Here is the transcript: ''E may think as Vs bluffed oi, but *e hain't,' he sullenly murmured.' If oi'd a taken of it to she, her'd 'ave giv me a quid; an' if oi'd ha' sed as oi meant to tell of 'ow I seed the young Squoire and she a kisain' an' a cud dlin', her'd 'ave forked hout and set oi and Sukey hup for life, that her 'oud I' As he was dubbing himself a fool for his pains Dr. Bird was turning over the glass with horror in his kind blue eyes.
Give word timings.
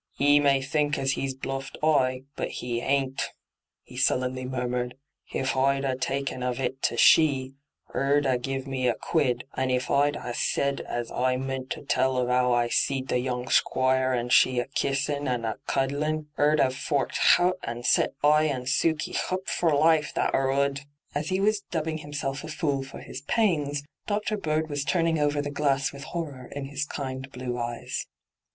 ''E 0.19 0.39
may 0.39 0.59
think 0.63 0.97
as 0.97 1.13
Vs 1.13 1.35
bluffed 1.35 1.77
oi, 1.83 2.23
but 2.35 2.63
*e 2.63 2.79
hain't,' 2.79 3.33
he 3.83 3.95
sullenly 3.95 4.45
murmured.' 4.45 4.95
If 5.41 5.55
oi'd 5.55 5.85
a 5.85 5.95
taken 5.95 6.41
of 6.41 6.59
it 6.59 6.81
to 6.89 6.97
she, 6.97 7.53
her'd 7.89 8.25
'ave 8.25 8.39
giv 8.39 8.65
me 8.65 8.87
a 8.87 8.95
quid; 8.95 9.43
an' 9.55 9.69
if 9.69 9.91
oi'd 9.91 10.15
ha' 10.15 10.31
sed 10.33 10.81
as 10.89 11.11
oi 11.11 11.37
meant 11.37 11.69
to 11.73 11.83
tell 11.83 12.17
of 12.17 12.29
'ow 12.31 12.51
I 12.51 12.67
seed 12.69 13.09
the 13.09 13.19
young 13.19 13.47
Squoire 13.51 14.11
and 14.13 14.33
she 14.33 14.57
a 14.59 14.65
kisain' 14.65 15.27
an' 15.27 15.45
a 15.45 15.57
cud 15.67 15.89
dlin', 15.91 16.25
her'd 16.33 16.59
'ave 16.59 16.73
forked 16.73 17.17
hout 17.37 17.59
and 17.63 17.85
set 17.85 18.15
oi 18.25 18.49
and 18.49 18.65
Sukey 18.67 19.13
hup 19.15 19.47
for 19.47 19.69
life, 19.71 20.15
that 20.15 20.33
her 20.33 20.51
'oud 20.51 20.79
I' 21.13 21.19
As 21.19 21.29
he 21.29 21.39
was 21.39 21.61
dubbing 21.69 21.99
himself 21.99 22.43
a 22.43 22.47
fool 22.47 22.81
for 22.81 23.01
his 23.01 23.21
pains 23.21 23.83
Dr. 24.07 24.35
Bird 24.37 24.67
was 24.67 24.83
turning 24.83 25.19
over 25.19 25.43
the 25.43 25.51
glass 25.51 25.93
with 25.93 26.05
horror 26.05 26.49
in 26.55 26.65
his 26.65 26.85
kind 26.85 27.31
blue 27.31 27.59
eyes. 27.59 28.07